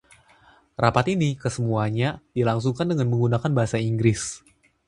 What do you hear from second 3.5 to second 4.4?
bahasa Inggris.